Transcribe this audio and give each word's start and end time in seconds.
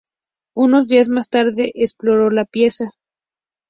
Unos 0.55 0.87
días 0.87 1.09
más 1.09 1.29
tarde, 1.29 1.71
exploró 1.75 2.31
la 2.31 2.45
pieza. 2.45 2.85